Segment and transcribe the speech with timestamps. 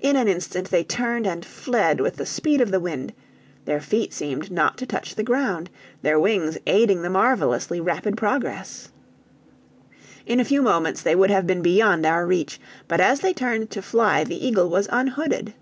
[0.00, 3.12] In an instant they turned and fled with the speed of the wind;
[3.66, 5.70] their feet seemed not to touch the ground,
[6.02, 8.88] their wings aiding the marvelously rapid progress.
[10.26, 13.70] In a few moments they would have been beyond our reach, but as they turned
[13.70, 15.54] to fly the eagle was unhooded.